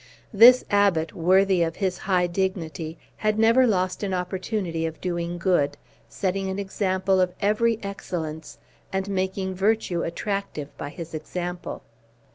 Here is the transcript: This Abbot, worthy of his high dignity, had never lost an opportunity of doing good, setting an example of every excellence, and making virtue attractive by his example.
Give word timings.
This 0.33 0.65
Abbot, 0.71 1.13
worthy 1.13 1.61
of 1.61 1.75
his 1.75 1.99
high 1.99 2.25
dignity, 2.25 2.97
had 3.17 3.37
never 3.37 3.67
lost 3.67 4.01
an 4.01 4.15
opportunity 4.15 4.87
of 4.87 4.99
doing 4.99 5.37
good, 5.37 5.77
setting 6.09 6.49
an 6.49 6.57
example 6.57 7.21
of 7.21 7.33
every 7.39 7.77
excellence, 7.83 8.57
and 8.91 9.07
making 9.09 9.53
virtue 9.53 10.01
attractive 10.01 10.75
by 10.75 10.89
his 10.89 11.13
example. 11.13 11.83